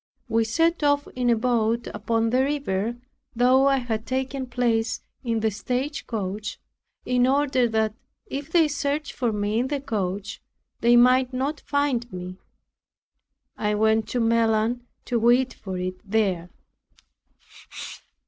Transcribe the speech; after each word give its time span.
We 0.27 0.45
set 0.45 0.81
off 0.81 1.07
in 1.15 1.29
a 1.29 1.35
boat 1.35 1.85
upon 1.93 2.31
the 2.31 2.43
river, 2.43 2.97
though 3.35 3.67
I 3.67 3.77
had 3.77 4.07
taken 4.07 4.47
places 4.47 5.03
in 5.23 5.41
the 5.41 5.51
stage 5.51 6.07
coach, 6.07 6.59
in 7.05 7.27
order 7.27 7.67
that, 7.67 7.93
if 8.25 8.51
they 8.51 8.67
searched 8.67 9.11
for 9.13 9.31
me 9.31 9.59
in 9.59 9.67
the 9.67 9.79
coach, 9.79 10.41
they 10.79 10.95
might 10.95 11.33
not 11.33 11.59
find 11.59 12.11
me. 12.11 12.39
I 13.55 13.75
went 13.75 14.07
to 14.07 14.19
Melun 14.19 14.81
to 15.05 15.19
wait 15.19 15.53
for 15.53 15.77
it 15.77 16.01
there. 16.03 16.49